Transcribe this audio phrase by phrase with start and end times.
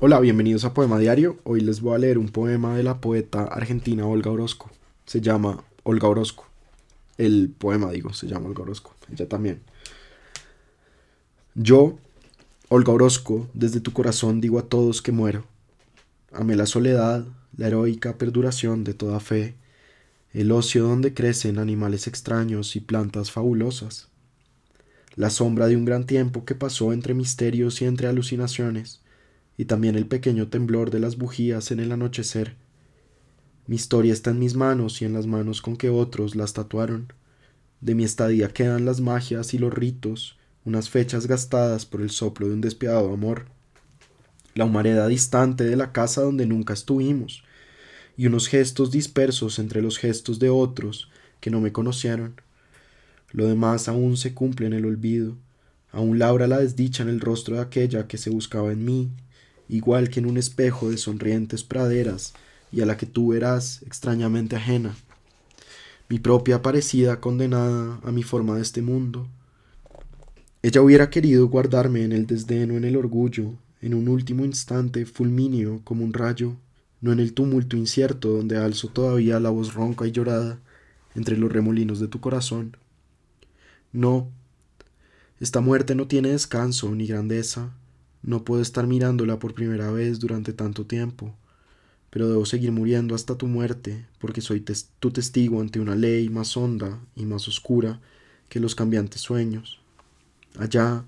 [0.00, 1.38] Hola, bienvenidos a Poema Diario.
[1.42, 4.70] Hoy les voy a leer un poema de la poeta argentina Olga Orozco.
[5.06, 6.46] Se llama Olga Orozco.
[7.16, 8.94] El poema, digo, se llama Olga Orozco.
[9.12, 9.60] Ella también.
[11.56, 11.98] Yo,
[12.68, 15.46] Olga Orozco, desde tu corazón digo a todos que muero.
[16.32, 17.26] Amé la soledad,
[17.56, 19.56] la heroica perduración de toda fe,
[20.32, 24.06] el ocio donde crecen animales extraños y plantas fabulosas.
[25.16, 29.00] La sombra de un gran tiempo que pasó entre misterios y entre alucinaciones
[29.58, 32.54] y también el pequeño temblor de las bujías en el anochecer.
[33.66, 37.12] Mi historia está en mis manos y en las manos con que otros las tatuaron.
[37.80, 42.46] De mi estadía quedan las magias y los ritos, unas fechas gastadas por el soplo
[42.46, 43.46] de un despiadado amor,
[44.54, 47.42] la humareda distante de la casa donde nunca estuvimos,
[48.16, 52.40] y unos gestos dispersos entre los gestos de otros que no me conocieron.
[53.32, 55.36] Lo demás aún se cumple en el olvido,
[55.90, 59.10] aún labra la desdicha en el rostro de aquella que se buscaba en mí
[59.68, 62.34] igual que en un espejo de sonrientes praderas
[62.72, 64.96] y a la que tú verás extrañamente ajena,
[66.08, 69.28] mi propia parecida condenada a mi forma de este mundo.
[70.62, 75.06] Ella hubiera querido guardarme en el desdén o en el orgullo, en un último instante
[75.06, 76.56] fulminio como un rayo,
[77.00, 80.58] no en el tumulto incierto donde alzo todavía la voz ronca y llorada
[81.14, 82.76] entre los remolinos de tu corazón.
[83.92, 84.28] No,
[85.40, 87.72] esta muerte no tiene descanso ni grandeza,
[88.28, 91.34] no puedo estar mirándola por primera vez durante tanto tiempo,
[92.10, 94.62] pero debo seguir muriendo hasta tu muerte, porque soy
[95.00, 98.02] tu testigo ante una ley más honda y más oscura
[98.50, 99.80] que los cambiantes sueños.
[100.58, 101.06] Allá,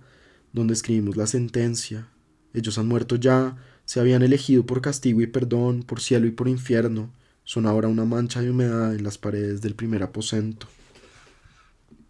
[0.54, 2.08] donde escribimos la sentencia,
[2.54, 6.48] ellos han muerto ya, se habían elegido por castigo y perdón, por cielo y por
[6.48, 7.10] infierno,
[7.44, 10.68] son ahora una mancha de humedad en las paredes del primer aposento.